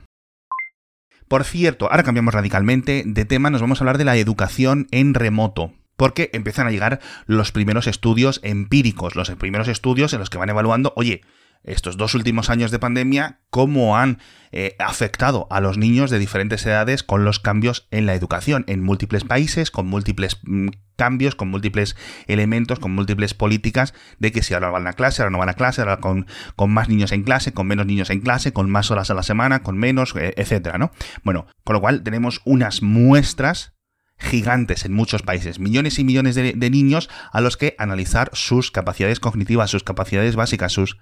Por 1.29 1.45
cierto, 1.45 1.89
ahora 1.89 2.03
cambiamos 2.03 2.33
radicalmente 2.33 3.03
de 3.05 3.23
tema, 3.23 3.51
nos 3.51 3.61
vamos 3.61 3.79
a 3.79 3.85
hablar 3.85 3.97
de 3.97 4.03
la 4.03 4.17
educación 4.17 4.85
en 4.91 5.13
remoto 5.13 5.71
porque 5.97 6.29
empiezan 6.33 6.67
a 6.67 6.71
llegar 6.71 6.99
los 7.25 7.51
primeros 7.51 7.87
estudios 7.87 8.39
empíricos, 8.43 9.15
los 9.15 9.29
primeros 9.31 9.67
estudios 9.67 10.13
en 10.13 10.19
los 10.19 10.29
que 10.29 10.37
van 10.37 10.49
evaluando, 10.49 10.93
oye, 10.95 11.21
estos 11.63 11.97
dos 11.97 12.15
últimos 12.15 12.49
años 12.49 12.71
de 12.71 12.79
pandemia, 12.79 13.41
cómo 13.49 13.97
han 13.97 14.19
eh, 14.51 14.75
afectado 14.79 15.47
a 15.49 15.59
los 15.59 15.77
niños 15.77 16.09
de 16.09 16.19
diferentes 16.19 16.65
edades 16.65 17.03
con 17.03 17.25
los 17.25 17.39
cambios 17.39 17.87
en 17.91 18.05
la 18.05 18.15
educación, 18.15 18.63
en 18.67 18.83
múltiples 18.83 19.25
países, 19.25 19.69
con 19.69 19.87
múltiples 19.87 20.39
mm, 20.43 20.69
cambios, 20.95 21.35
con 21.35 21.49
múltiples 21.49 21.95
elementos, 22.27 22.79
con 22.79 22.93
múltiples 22.93 23.33
políticas 23.33 23.93
de 24.19 24.31
que 24.31 24.43
si 24.43 24.53
ahora 24.53 24.69
van 24.69 24.87
a 24.87 24.93
clase, 24.93 25.21
ahora 25.21 25.31
no 25.31 25.39
van 25.39 25.49
a 25.49 25.55
clase, 25.55 25.81
ahora 25.81 25.97
con, 25.97 26.27
con 26.55 26.71
más 26.71 26.89
niños 26.89 27.11
en 27.11 27.23
clase, 27.23 27.53
con 27.53 27.67
menos 27.67 27.85
niños 27.85 28.09
en 28.09 28.21
clase, 28.21 28.53
con 28.53 28.69
más 28.69 28.89
horas 28.89 29.11
a 29.11 29.13
la 29.13 29.23
semana, 29.23 29.61
con 29.61 29.77
menos, 29.77 30.15
eh, 30.15 30.33
etcétera, 30.37 30.77
¿no? 30.77 30.91
Bueno, 31.23 31.47
con 31.63 31.73
lo 31.73 31.81
cual 31.81 32.03
tenemos 32.03 32.41
unas 32.45 32.81
muestras 32.81 33.76
gigantes 34.17 34.85
en 34.85 34.93
muchos 34.93 35.21
países, 35.21 35.59
millones 35.59 35.99
y 35.99 36.03
millones 36.03 36.35
de, 36.35 36.69
niños 36.69 37.09
a 37.31 37.41
los 37.41 37.57
que 37.57 37.75
analizar 37.77 38.29
sus 38.33 38.71
capacidades 38.71 39.19
cognitivas, 39.19 39.69
sus 39.69 39.83
capacidades 39.83 40.35
básicas, 40.35 40.73
sus 40.73 40.97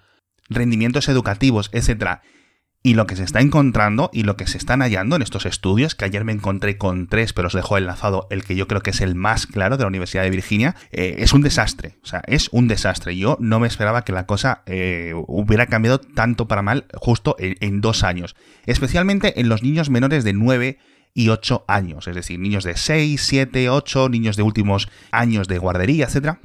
rendimientos 0.49 1.07
educativos, 1.09 1.69
etc. 1.73 2.19
Y 2.83 2.93
lo 2.93 3.07
que 3.07 3.15
se 3.15 3.23
está 3.23 3.41
encontrando 3.41 4.11
y 4.13 4.23
lo 4.23 4.37
que 4.37 4.45
se 4.45 4.59
están 4.59 4.81
hallando 4.81 5.15
en 5.15 5.23
estos 5.23 5.47
estudios, 5.47 5.95
que 5.95 6.05
ayer 6.05 6.23
me 6.23 6.33
encontré 6.33 6.77
con 6.77 7.07
tres, 7.07 7.33
pero 7.33 7.47
os 7.47 7.53
dejo 7.53 7.77
enlazado 7.77 8.27
el 8.29 8.43
que 8.43 8.55
yo 8.55 8.67
creo 8.67 8.81
que 8.81 8.91
es 8.91 9.01
el 9.01 9.15
más 9.15 9.47
claro 9.47 9.77
de 9.77 9.85
la 9.85 9.87
Universidad 9.87 10.21
de 10.21 10.29
Virginia, 10.29 10.75
eh, 10.91 11.15
es 11.17 11.33
un 11.33 11.41
desastre. 11.41 11.97
O 12.03 12.05
sea, 12.05 12.21
es 12.27 12.49
un 12.51 12.67
desastre. 12.67 13.17
Yo 13.17 13.37
no 13.39 13.59
me 13.59 13.67
esperaba 13.67 14.03
que 14.03 14.11
la 14.11 14.27
cosa 14.27 14.61
eh, 14.67 15.13
hubiera 15.15 15.65
cambiado 15.65 15.99
tanto 15.99 16.47
para 16.47 16.61
mal 16.61 16.85
justo 16.93 17.35
en, 17.39 17.55
en, 17.59 17.81
dos 17.81 18.03
años. 18.03 18.35
Especialmente 18.67 19.39
en 19.39 19.49
los 19.49 19.63
niños 19.63 19.89
menores 19.89 20.23
de 20.23 20.33
9 20.33 20.77
y 21.15 21.29
8 21.29 21.63
años, 21.67 22.07
es 22.07 22.15
decir, 22.15 22.39
niños 22.39 22.65
de 22.65 22.75
6, 22.75 23.19
7, 23.19 23.69
8, 23.69 24.09
niños 24.09 24.35
de 24.35 24.43
últimos 24.43 24.89
años 25.11 25.47
de 25.47 25.57
guardería, 25.57 26.05
etcétera, 26.05 26.41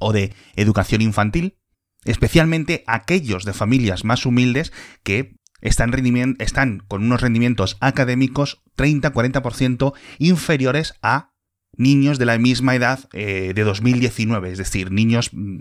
o 0.00 0.12
de 0.12 0.34
educación 0.56 1.00
infantil, 1.00 1.56
especialmente 2.04 2.82
aquellos 2.88 3.44
de 3.44 3.52
familias 3.52 4.04
más 4.04 4.26
humildes 4.26 4.72
que 5.04 5.36
están, 5.60 5.92
están 6.40 6.80
con 6.88 7.04
unos 7.04 7.20
rendimientos 7.20 7.76
académicos 7.80 8.62
30-40% 8.76 9.94
inferiores 10.18 10.94
a 11.02 11.30
niños 11.76 12.18
de 12.18 12.26
la 12.26 12.36
misma 12.36 12.74
edad 12.74 13.08
eh, 13.12 13.52
de 13.54 13.62
2019, 13.62 14.50
es 14.50 14.58
decir, 14.58 14.90
niños 14.90 15.30
mm, 15.32 15.58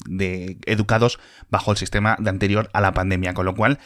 educados 0.65 1.19
bajo 1.49 1.71
el 1.71 1.77
sistema 1.77 2.17
de 2.19 2.31
anterior 2.31 2.71
a 2.73 2.81
la 2.81 2.93
pandemia, 2.93 3.35
con 3.35 3.45
lo 3.45 3.53
cual 3.53 3.77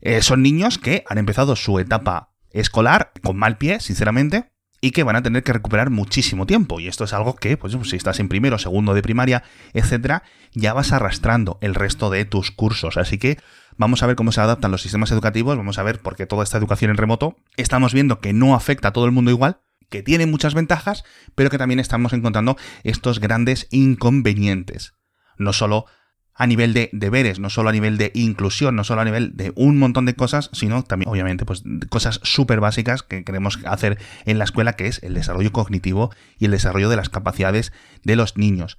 eh, 0.00 0.22
son 0.22 0.42
niños 0.42 0.78
que 0.78 1.02
han 1.08 1.18
empezado 1.18 1.56
su 1.56 1.80
etapa 1.80 2.33
escolar 2.54 3.12
con 3.22 3.36
mal 3.36 3.58
pie, 3.58 3.80
sinceramente, 3.80 4.50
y 4.80 4.90
que 4.90 5.02
van 5.02 5.16
a 5.16 5.22
tener 5.22 5.42
que 5.42 5.52
recuperar 5.52 5.90
muchísimo 5.90 6.46
tiempo. 6.46 6.78
Y 6.78 6.88
esto 6.88 7.04
es 7.04 7.12
algo 7.12 7.36
que, 7.36 7.56
pues 7.56 7.74
si 7.84 7.96
estás 7.96 8.20
en 8.20 8.28
primero, 8.28 8.58
segundo 8.58 8.94
de 8.94 9.02
primaria, 9.02 9.42
etcétera, 9.72 10.22
ya 10.52 10.72
vas 10.72 10.92
arrastrando 10.92 11.58
el 11.62 11.74
resto 11.74 12.10
de 12.10 12.24
tus 12.26 12.50
cursos. 12.50 12.96
Así 12.96 13.18
que 13.18 13.38
vamos 13.76 14.02
a 14.02 14.06
ver 14.06 14.14
cómo 14.14 14.30
se 14.30 14.40
adaptan 14.40 14.70
los 14.70 14.82
sistemas 14.82 15.10
educativos, 15.10 15.56
vamos 15.56 15.78
a 15.78 15.82
ver 15.82 16.00
por 16.00 16.16
qué 16.16 16.26
toda 16.26 16.44
esta 16.44 16.58
educación 16.58 16.90
en 16.90 16.98
remoto 16.98 17.36
estamos 17.56 17.94
viendo 17.94 18.20
que 18.20 18.32
no 18.32 18.54
afecta 18.54 18.88
a 18.88 18.92
todo 18.92 19.06
el 19.06 19.12
mundo 19.12 19.30
igual, 19.30 19.60
que 19.88 20.02
tiene 20.02 20.26
muchas 20.26 20.52
ventajas, 20.52 21.04
pero 21.34 21.48
que 21.50 21.58
también 21.58 21.80
estamos 21.80 22.12
encontrando 22.12 22.56
estos 22.82 23.20
grandes 23.20 23.68
inconvenientes. 23.70 24.94
No 25.38 25.52
solo 25.52 25.86
a 26.34 26.46
nivel 26.46 26.74
de 26.74 26.90
deberes, 26.92 27.38
no 27.38 27.48
solo 27.48 27.68
a 27.68 27.72
nivel 27.72 27.96
de 27.96 28.10
inclusión, 28.14 28.74
no 28.74 28.84
solo 28.84 29.00
a 29.00 29.04
nivel 29.04 29.36
de 29.36 29.52
un 29.54 29.78
montón 29.78 30.04
de 30.04 30.14
cosas, 30.14 30.50
sino 30.52 30.82
también, 30.82 31.08
obviamente, 31.10 31.44
pues 31.44 31.62
cosas 31.88 32.20
súper 32.22 32.60
básicas 32.60 33.02
que 33.02 33.24
queremos 33.24 33.60
hacer 33.64 33.98
en 34.24 34.38
la 34.38 34.44
escuela, 34.44 34.74
que 34.74 34.88
es 34.88 35.02
el 35.02 35.14
desarrollo 35.14 35.52
cognitivo 35.52 36.10
y 36.38 36.46
el 36.46 36.50
desarrollo 36.50 36.88
de 36.88 36.96
las 36.96 37.08
capacidades 37.08 37.72
de 38.02 38.16
los 38.16 38.36
niños. 38.36 38.78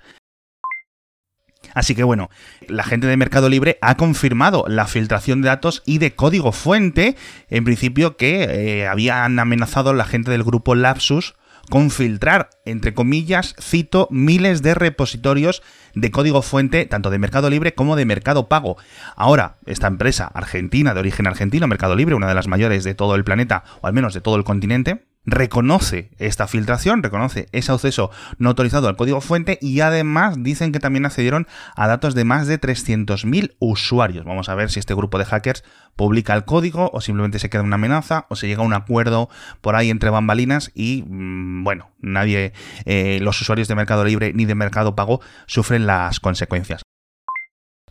Así 1.74 1.96
que 1.96 2.04
bueno, 2.04 2.30
la 2.68 2.84
gente 2.84 3.08
de 3.08 3.18
Mercado 3.18 3.50
Libre 3.50 3.78
ha 3.82 3.98
confirmado 3.98 4.66
la 4.68 4.86
filtración 4.86 5.42
de 5.42 5.48
datos 5.48 5.82
y 5.86 5.98
de 5.98 6.16
código 6.16 6.52
fuente, 6.52 7.16
en 7.50 7.64
principio 7.64 8.18
que 8.18 8.44
eh, 8.44 8.88
habían 8.88 9.40
amenazado 9.40 9.94
la 9.94 10.06
gente 10.06 10.32
del 10.32 10.44
grupo 10.44 10.76
Lapsus 10.76 11.36
con 11.70 11.92
filtrar, 11.92 12.50
entre 12.66 12.94
comillas, 12.94 13.56
cito, 13.60 14.08
miles 14.12 14.62
de 14.62 14.76
repositorios 14.76 15.64
de 15.94 16.12
código 16.12 16.42
fuente, 16.42 16.86
tanto 16.86 17.10
de 17.10 17.20
Mercado 17.20 17.50
Libre 17.50 17.74
como 17.74 17.96
de 17.96 18.06
Mercado 18.06 18.48
Pago. 18.48 18.78
Ahora, 19.16 19.58
esta 19.66 19.88
empresa 19.88 20.30
argentina, 20.34 20.94
de 20.94 21.00
origen 21.00 21.28
argentino, 21.28 21.68
Mercado 21.68 21.96
Libre, 21.96 22.16
una 22.16 22.28
de 22.28 22.36
las 22.36 22.48
mayores 22.48 22.84
de 22.84 22.96
todo 22.96 23.16
el 23.16 23.24
planeta, 23.24 23.64
o 23.82 23.88
al 23.88 23.94
menos 23.94 24.14
de 24.14 24.22
todo 24.22 24.36
el 24.36 24.44
continente, 24.44 25.06
reconoce 25.26 26.12
esta 26.18 26.48
filtración, 26.48 27.04
reconoce 27.04 27.48
ese 27.52 27.72
acceso 27.72 28.12
no 28.38 28.50
autorizado 28.50 28.88
al 28.88 28.96
código 28.96 29.22
fuente 29.22 29.58
y 29.62 29.80
además 29.82 30.36
dicen 30.40 30.72
que 30.72 30.80
también 30.80 31.06
accedieron 31.06 31.48
a 31.76 31.88
datos 31.88 32.16
de 32.16 32.24
más 32.24 32.48
de 32.48 32.60
300.000 32.60 33.56
usuarios. 33.60 34.26
Vamos 34.26 34.50
a 34.50 34.56
ver 34.56 34.70
si 34.70 34.80
este 34.80 34.94
grupo 34.94 35.18
de 35.18 35.26
hackers 35.26 35.64
publica 35.96 36.34
el 36.34 36.46
código 36.46 36.90
o 36.94 37.02
simplemente 37.02 37.40
se 37.40 37.50
queda 37.50 37.64
una 37.64 37.76
amenaza 37.76 38.26
o 38.30 38.36
se 38.36 38.48
llega 38.48 38.62
a 38.62 38.66
un 38.66 38.74
acuerdo 38.74 39.30
por 39.62 39.76
ahí 39.76 39.90
entre 39.90 40.10
bambalinas 40.10 40.72
y 40.74 41.04
mm, 41.08 41.64
bueno, 41.64 41.92
nadie, 42.00 42.54
eh, 42.86 43.20
los 43.22 43.40
usuarios 43.42 43.68
de 43.68 43.76
Mercado 43.76 44.04
Libre 44.06 44.34
ni 44.34 44.46
de 44.46 44.56
Mercado 44.56 44.96
Pago 44.96 45.22
sufren 45.48 45.86
las 45.88 46.20
consecuencias. 46.20 46.82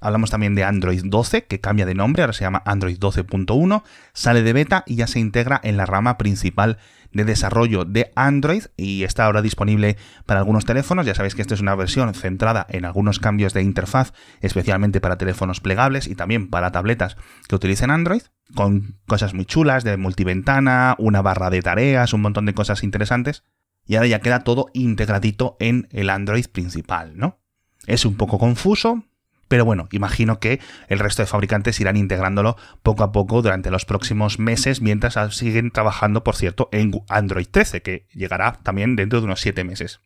Hablamos 0.04 0.30
también 0.30 0.54
de 0.54 0.64
Android 0.64 1.00
12, 1.02 1.46
que 1.46 1.61
cambia 1.61 1.87
de 1.87 1.94
nombre, 1.94 2.23
ahora 2.23 2.34
se 2.34 2.44
llama 2.44 2.62
Android 2.66 2.99
12.1, 2.99 3.82
sale 4.12 4.42
de 4.42 4.52
beta 4.52 4.84
y 4.87 4.96
ya 4.96 5.06
se 5.06 5.18
integra 5.18 5.58
en 5.64 5.78
la 5.78 5.87
rama 5.87 6.18
principal 6.18 6.76
de 7.12 7.25
desarrollo 7.25 7.87
de 7.87 8.12
Android 8.14 8.64
y 8.76 9.04
está 9.04 9.25
ahora 9.25 9.40
disponible 9.40 9.96
para 10.26 10.40
algunos 10.40 10.66
teléfonos. 10.66 11.06
Ya 11.06 11.14
sabéis 11.14 11.34
que 11.34 11.40
esta 11.40 11.54
es 11.54 11.62
una 11.62 11.75
versión 11.75 12.12
centrada 12.12 12.66
en 12.68 12.84
algunos 12.84 13.18
cambios 13.18 13.54
de 13.54 13.62
interfaz, 13.62 14.12
especialmente 14.42 15.00
para 15.00 15.16
teléfonos 15.16 15.61
plegables 15.61 16.06
y 16.06 16.14
también 16.14 16.50
para 16.50 16.70
tabletas 16.70 17.16
que 17.49 17.56
utilicen 17.56 17.90
Android, 17.90 18.23
con 18.54 18.99
cosas 19.06 19.32
muy 19.32 19.46
chulas 19.46 19.84
de 19.84 19.96
multiventana, 19.96 20.96
una 20.99 21.23
barra 21.23 21.49
de 21.49 21.62
tareas, 21.62 22.12
un 22.12 22.20
montón 22.20 22.44
de 22.44 22.52
cosas 22.52 22.82
interesantes. 22.82 23.42
Y 23.87 23.94
ahora 23.94 24.08
ya 24.08 24.20
queda 24.20 24.44
todo 24.44 24.66
integradito 24.75 25.56
en 25.61 25.88
el 25.92 26.11
Android 26.11 26.44
principal, 26.46 27.16
¿no? 27.16 27.38
Es 27.87 28.04
un 28.04 28.16
poco 28.16 28.38
confuso, 28.38 29.04
pero 29.49 29.65
bueno, 29.65 29.89
imagino 29.93 30.39
que 30.41 30.61
el 30.89 30.99
resto 30.99 31.23
de 31.23 31.27
fabricantes 31.27 31.81
irán 31.81 31.97
integrándolo 31.97 32.57
poco 32.83 33.03
a 33.05 33.13
poco 33.13 33.43
durante 33.43 33.71
los 33.71 33.85
próximos 33.85 34.39
meses, 34.39 34.81
mientras 34.81 35.17
siguen 35.35 35.71
trabajando, 35.71 36.25
por 36.25 36.37
cierto, 36.37 36.69
en 36.73 36.93
Android 37.09 37.47
13, 37.51 37.83
que 37.83 38.07
llegará 38.13 38.61
también 38.63 38.97
dentro 38.97 39.21
de 39.21 39.27
unos 39.27 39.41
7 39.41 39.65
meses. 39.65 40.01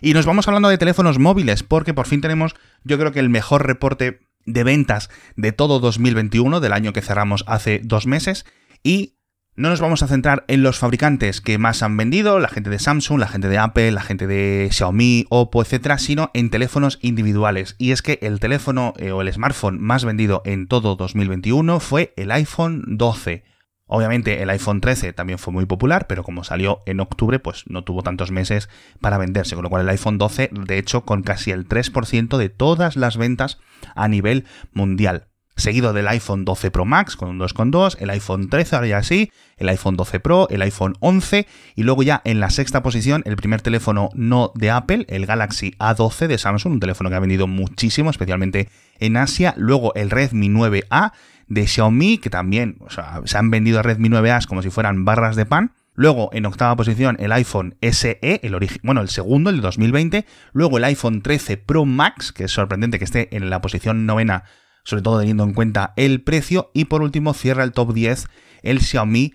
Y 0.00 0.12
nos 0.12 0.26
vamos 0.26 0.48
hablando 0.48 0.68
de 0.68 0.78
teléfonos 0.78 1.18
móviles, 1.18 1.62
porque 1.62 1.94
por 1.94 2.06
fin 2.06 2.20
tenemos, 2.20 2.54
yo 2.82 2.98
creo 2.98 3.12
que 3.12 3.20
el 3.20 3.30
mejor 3.30 3.66
reporte 3.66 4.20
de 4.44 4.64
ventas 4.64 5.08
de 5.36 5.52
todo 5.52 5.80
2021, 5.80 6.60
del 6.60 6.72
año 6.72 6.92
que 6.92 7.00
cerramos 7.00 7.44
hace 7.46 7.80
dos 7.82 8.06
meses, 8.06 8.44
y 8.82 9.16
no 9.56 9.68
nos 9.68 9.80
vamos 9.80 10.02
a 10.02 10.08
centrar 10.08 10.44
en 10.48 10.64
los 10.64 10.78
fabricantes 10.78 11.40
que 11.40 11.58
más 11.58 11.84
han 11.84 11.96
vendido, 11.96 12.40
la 12.40 12.48
gente 12.48 12.70
de 12.70 12.80
Samsung, 12.80 13.20
la 13.20 13.28
gente 13.28 13.48
de 13.48 13.58
Apple, 13.58 13.92
la 13.92 14.02
gente 14.02 14.26
de 14.26 14.68
Xiaomi, 14.72 15.26
Oppo, 15.28 15.62
etcétera, 15.62 15.98
sino 15.98 16.32
en 16.34 16.50
teléfonos 16.50 16.98
individuales. 17.02 17.76
Y 17.78 17.92
es 17.92 18.02
que 18.02 18.18
el 18.22 18.40
teléfono 18.40 18.94
eh, 18.96 19.12
o 19.12 19.20
el 19.20 19.32
smartphone 19.32 19.80
más 19.80 20.04
vendido 20.04 20.42
en 20.44 20.66
todo 20.66 20.96
2021 20.96 21.78
fue 21.78 22.12
el 22.16 22.32
iPhone 22.32 22.82
12. 22.88 23.44
Obviamente 23.86 24.42
el 24.42 24.50
iPhone 24.50 24.80
13 24.80 25.12
también 25.12 25.38
fue 25.38 25.52
muy 25.52 25.66
popular, 25.66 26.08
pero 26.08 26.24
como 26.24 26.42
salió 26.42 26.82
en 26.86 26.98
octubre, 26.98 27.38
pues 27.38 27.62
no 27.68 27.84
tuvo 27.84 28.02
tantos 28.02 28.32
meses 28.32 28.68
para 29.00 29.18
venderse, 29.18 29.54
con 29.54 29.62
lo 29.62 29.70
cual 29.70 29.82
el 29.82 29.90
iPhone 29.90 30.18
12, 30.18 30.50
de 30.52 30.78
hecho, 30.78 31.04
con 31.04 31.22
casi 31.22 31.52
el 31.52 31.68
3% 31.68 32.38
de 32.38 32.48
todas 32.48 32.96
las 32.96 33.16
ventas 33.16 33.60
a 33.94 34.08
nivel 34.08 34.46
mundial 34.72 35.28
seguido 35.56 35.92
del 35.92 36.08
iPhone 36.08 36.44
12 36.44 36.70
Pro 36.70 36.84
Max 36.84 37.16
con 37.16 37.28
un 37.28 37.38
2.2, 37.38 37.96
el 38.00 38.10
iPhone 38.10 38.48
13 38.48 38.76
ahora 38.76 38.88
ya 38.88 39.02
sí, 39.02 39.30
el 39.56 39.68
iPhone 39.68 39.96
12 39.96 40.20
Pro, 40.20 40.48
el 40.50 40.62
iPhone 40.62 40.94
11 41.00 41.46
y 41.76 41.82
luego 41.82 42.02
ya 42.02 42.20
en 42.24 42.40
la 42.40 42.50
sexta 42.50 42.82
posición 42.82 43.22
el 43.24 43.36
primer 43.36 43.62
teléfono 43.62 44.10
no 44.14 44.52
de 44.54 44.70
Apple, 44.70 45.06
el 45.08 45.26
Galaxy 45.26 45.72
A12 45.78 46.26
de 46.26 46.38
Samsung, 46.38 46.74
un 46.74 46.80
teléfono 46.80 47.10
que 47.10 47.16
ha 47.16 47.20
vendido 47.20 47.46
muchísimo, 47.46 48.10
especialmente 48.10 48.68
en 48.98 49.16
Asia, 49.16 49.54
luego 49.56 49.94
el 49.94 50.10
Redmi 50.10 50.48
9A 50.48 51.12
de 51.48 51.66
Xiaomi, 51.66 52.18
que 52.18 52.30
también 52.30 52.78
se 53.24 53.38
han 53.38 53.50
vendido 53.50 53.82
Redmi 53.82 54.08
9A 54.08 54.46
como 54.46 54.62
si 54.62 54.70
fueran 54.70 55.04
barras 55.04 55.36
de 55.36 55.46
pan. 55.46 55.72
Luego, 55.96 56.30
en 56.32 56.44
octava 56.44 56.74
posición, 56.74 57.16
el 57.20 57.30
iPhone 57.30 57.76
SE, 57.80 58.18
el 58.20 58.56
bueno, 58.82 59.00
el 59.00 59.08
segundo, 59.08 59.50
el 59.50 59.56
de 59.56 59.62
2020. 59.62 60.26
Luego 60.52 60.78
el 60.78 60.84
iPhone 60.84 61.22
13 61.22 61.56
Pro 61.56 61.84
Max, 61.84 62.32
que 62.32 62.44
es 62.44 62.50
sorprendente 62.50 62.98
que 62.98 63.04
esté 63.04 63.28
en 63.36 63.48
la 63.48 63.60
posición 63.60 64.04
novena 64.04 64.42
sobre 64.84 65.02
todo 65.02 65.18
teniendo 65.18 65.44
en 65.44 65.54
cuenta 65.54 65.92
el 65.96 66.22
precio. 66.22 66.70
Y 66.74 66.86
por 66.86 67.02
último 67.02 67.34
cierra 67.34 67.64
el 67.64 67.72
top 67.72 67.92
10 67.92 68.26
el 68.62 68.80
Xiaomi 68.80 69.34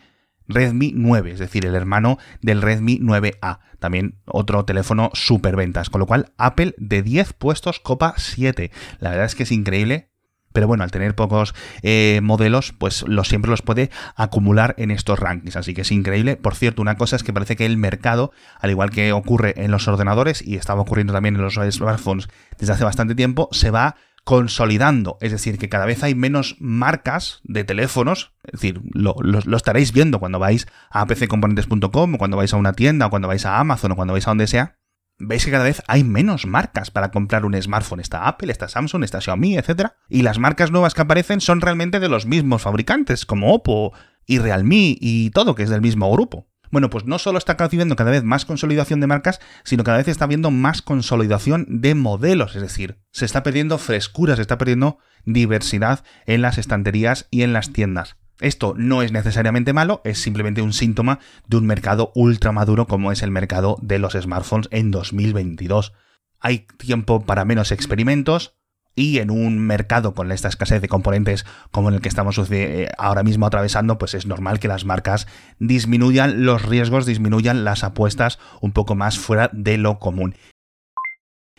Redmi 0.49 0.93
9, 0.95 1.31
es 1.31 1.39
decir, 1.39 1.65
el 1.65 1.75
hermano 1.75 2.17
del 2.41 2.61
Redmi 2.61 2.99
9A. 2.99 3.59
También 3.77 4.15
otro 4.25 4.65
teléfono 4.65 5.11
super 5.13 5.55
ventas. 5.55 5.89
Con 5.89 5.99
lo 5.99 6.07
cual, 6.07 6.33
Apple 6.37 6.73
de 6.77 7.03
10 7.03 7.33
puestos, 7.33 7.79
copa 7.79 8.15
7. 8.17 8.71
La 8.99 9.11
verdad 9.11 9.25
es 9.25 9.35
que 9.35 9.43
es 9.43 9.51
increíble. 9.51 10.09
Pero 10.51 10.67
bueno, 10.67 10.83
al 10.83 10.89
tener 10.89 11.13
pocos 11.13 11.53
eh, 11.83 12.21
modelos, 12.23 12.73
pues 12.73 13.05
lo, 13.07 13.23
siempre 13.23 13.51
los 13.51 13.61
puede 13.61 13.91
acumular 14.15 14.73
en 14.79 14.89
estos 14.89 15.19
rankings. 15.19 15.55
Así 15.55 15.75
que 15.75 15.81
es 15.81 15.91
increíble. 15.91 16.37
Por 16.37 16.55
cierto, 16.55 16.81
una 16.81 16.95
cosa 16.95 17.15
es 17.15 17.23
que 17.23 17.31
parece 17.31 17.55
que 17.55 17.67
el 17.67 17.77
mercado, 17.77 18.31
al 18.59 18.71
igual 18.71 18.89
que 18.89 19.13
ocurre 19.13 19.53
en 19.57 19.69
los 19.69 19.87
ordenadores 19.87 20.41
y 20.41 20.55
estaba 20.55 20.81
ocurriendo 20.81 21.13
también 21.13 21.35
en 21.35 21.41
los 21.41 21.59
smartphones 21.69 22.29
desde 22.57 22.73
hace 22.73 22.83
bastante 22.83 23.13
tiempo, 23.13 23.47
se 23.51 23.69
va 23.69 23.95
consolidando, 24.23 25.17
es 25.21 25.31
decir, 25.31 25.57
que 25.57 25.69
cada 25.69 25.85
vez 25.85 26.03
hay 26.03 26.15
menos 26.15 26.55
marcas 26.59 27.41
de 27.43 27.63
teléfonos, 27.63 28.33
es 28.43 28.53
decir, 28.53 28.81
lo, 28.93 29.15
estaréis 29.55 29.91
viendo 29.91 30.19
cuando 30.19 30.39
vais 30.39 30.67
a 30.89 31.05
pccomponentes.com 31.05 32.15
o 32.15 32.17
cuando 32.17 32.38
vais 32.38 32.53
a 32.53 32.57
una 32.57 32.73
tienda 32.73 33.07
o 33.07 33.09
cuando 33.09 33.27
vais 33.27 33.45
a 33.45 33.59
Amazon 33.59 33.91
o 33.91 33.95
cuando 33.95 34.13
vais 34.13 34.27
a 34.27 34.31
donde 34.31 34.47
sea, 34.47 34.75
veis 35.19 35.45
que 35.45 35.51
cada 35.51 35.63
vez 35.63 35.83
hay 35.88 36.03
menos 36.03 36.45
marcas 36.45 36.91
para 36.91 37.11
comprar 37.11 37.45
un 37.45 37.59
smartphone. 37.61 37.99
Está 37.99 38.27
Apple, 38.27 38.51
está 38.51 38.67
Samsung, 38.67 39.03
está 39.03 39.21
Xiaomi, 39.21 39.57
etc. 39.57 39.91
Y 40.07 40.21
las 40.21 40.39
marcas 40.39 40.71
nuevas 40.71 40.93
que 40.93 41.01
aparecen 41.01 41.41
son 41.41 41.61
realmente 41.61 41.99
de 41.99 42.09
los 42.09 42.25
mismos 42.25 42.61
fabricantes, 42.61 43.25
como 43.25 43.53
Oppo 43.53 43.93
y 44.25 44.39
Realme 44.39 44.95
y 44.99 45.29
todo, 45.31 45.55
que 45.55 45.63
es 45.63 45.69
del 45.69 45.81
mismo 45.81 46.11
grupo. 46.11 46.47
Bueno, 46.71 46.89
pues 46.89 47.05
no 47.05 47.17
solo 47.17 47.38
está 47.38 47.57
habiendo 47.59 47.95
cada 47.95 48.11
vez 48.11 48.23
más 48.23 48.45
consolidación 48.45 48.99
de 48.99 49.07
marcas, 49.07 49.39
sino 49.63 49.83
cada 49.83 49.97
vez 49.97 50.07
está 50.07 50.25
habiendo 50.25 50.51
más 50.51 50.81
consolidación 50.81 51.65
de 51.67 51.95
modelos, 51.95 52.55
es 52.55 52.61
decir, 52.61 52.99
se 53.11 53.25
está 53.25 53.43
perdiendo 53.43 53.77
frescura, 53.77 54.35
se 54.35 54.41
está 54.41 54.57
perdiendo 54.57 54.99
diversidad 55.25 56.03
en 56.25 56.41
las 56.41 56.57
estanterías 56.57 57.27
y 57.31 57.41
en 57.41 57.53
las 57.53 57.73
tiendas. 57.73 58.17
Esto 58.39 58.73
no 58.77 59.01
es 59.01 59.11
necesariamente 59.11 59.73
malo, 59.73 60.01
es 60.05 60.21
simplemente 60.21 60.61
un 60.61 60.71
síntoma 60.71 61.19
de 61.47 61.57
un 61.57 61.65
mercado 61.65 62.11
ultra 62.15 62.51
maduro 62.51 62.88
como 62.88 63.11
es 63.11 63.21
el 63.21 63.31
mercado 63.31 63.77
de 63.81 63.99
los 63.99 64.13
smartphones 64.13 64.69
en 64.71 64.91
2022. 64.91 65.93
Hay 66.39 66.67
tiempo 66.77 67.25
para 67.25 67.43
menos 67.43 67.73
experimentos, 67.73 68.58
y 68.99 69.19
en 69.19 69.31
un 69.31 69.59
mercado 69.59 70.13
con 70.13 70.29
esta 70.31 70.49
escasez 70.49 70.81
de 70.81 70.89
componentes 70.89 71.45
como 71.71 71.87
en 71.87 71.95
el 71.95 72.01
que 72.01 72.09
estamos 72.09 72.37
eh, 72.51 72.89
ahora 72.97 73.23
mismo 73.23 73.45
atravesando, 73.45 73.97
pues 73.97 74.13
es 74.13 74.25
normal 74.25 74.59
que 74.59 74.67
las 74.67 74.83
marcas 74.83 75.25
disminuyan 75.57 76.45
los 76.45 76.63
riesgos, 76.63 77.05
disminuyan 77.05 77.63
las 77.63 77.85
apuestas 77.85 78.39
un 78.59 78.73
poco 78.73 78.95
más 78.95 79.17
fuera 79.17 79.49
de 79.53 79.77
lo 79.77 79.99
común. 79.99 80.35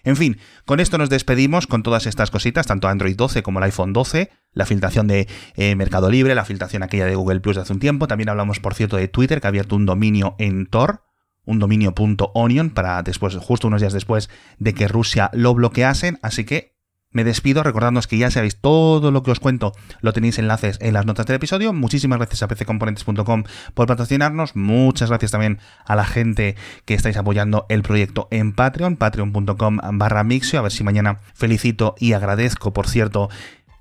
En 0.03 0.17
fin, 0.17 0.39
con 0.67 0.81
esto 0.81 0.99
nos 0.99 1.09
despedimos 1.09 1.67
con 1.67 1.83
todas 1.83 2.07
estas 2.07 2.31
cositas, 2.31 2.67
tanto 2.67 2.89
Android 2.89 3.17
12 3.17 3.43
como 3.43 3.59
el 3.59 3.65
iPhone 3.65 3.95
12, 3.95 4.31
la 4.53 4.67
filtración 4.67 5.07
de 5.07 5.27
eh, 5.57 5.75
Mercado 5.77 6.11
Libre, 6.11 6.35
la 6.35 6.45
filtración 6.45 6.83
aquella 6.83 7.07
de 7.07 7.15
Google 7.15 7.41
Plus 7.41 7.57
de 7.57 7.63
hace 7.63 7.73
un 7.73 7.81
tiempo, 7.81 8.07
también 8.07 8.29
hablamos 8.29 8.61
por 8.61 8.75
cierto 8.75 8.97
de 8.97 9.09
Twitter 9.09 9.41
que 9.41 9.47
ha 9.47 9.49
abierto 9.49 9.77
un 9.77 9.87
dominio 9.87 10.37
en 10.39 10.67
Tor, 10.67 11.05
un 11.45 11.59
dominio.onion 11.59 12.71
para 12.71 13.03
después, 13.03 13.35
justo 13.37 13.69
unos 13.69 13.81
días 13.81 13.95
después 13.95 14.29
de 14.59 14.75
que 14.75 14.89
Rusia 14.89 15.31
lo 15.33 15.55
bloqueasen, 15.55 16.19
así 16.23 16.45
que 16.45 16.80
me 17.13 17.25
despido 17.25 17.63
recordándoos 17.63 18.07
que 18.07 18.19
ya 18.19 18.31
sabéis 18.31 18.57
todo 18.57 19.11
lo 19.11 19.23
que 19.23 19.31
os 19.31 19.41
cuento, 19.41 19.73
lo 20.01 20.13
tenéis 20.13 20.39
enlaces 20.39 20.79
en 20.81 20.95
las 20.95 21.07
notas 21.07 21.27
del 21.27 21.37
episodio. 21.37 21.73
Muchísimas 21.73 22.19
gracias 22.19 22.43
a 22.43 22.49
pccomponentes.com 22.49 23.45
por 23.75 23.87
patrocinarnos. 23.87 24.55
Muchas 24.55 25.09
gracias 25.09 25.33
también 25.33 25.59
a 25.85 25.97
la 25.97 26.05
gente 26.05 26.57
que 26.85 26.95
estáis 26.95 27.17
apoyando 27.17 27.67
el 27.69 27.83
proyecto 27.83 28.29
en 28.31 28.53
Patreon, 28.53 28.97
patreon.com 28.97 29.79
barra 29.93 30.25
mixio. 30.25 30.59
A 30.59 30.63
ver 30.63 30.73
si 30.73 30.85
mañana 30.85 31.19
felicito 31.35 31.95
y 31.99 32.13
agradezco, 32.13 32.73
por 32.73 32.89
cierto, 32.89 33.29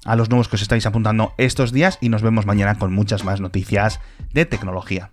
a 0.05 0.15
los 0.15 0.29
nuevos 0.29 0.48
que 0.48 0.55
os 0.55 0.62
estáis 0.62 0.86
apuntando 0.86 1.33
estos 1.38 1.71
días 1.71 1.98
y 2.01 2.09
nos 2.09 2.21
vemos 2.21 2.45
mañana 2.45 2.79
con 2.79 2.93
muchas 2.93 3.24
más 3.25 3.41
noticias 3.41 4.00
de 4.33 4.45
tecnología. 4.45 5.12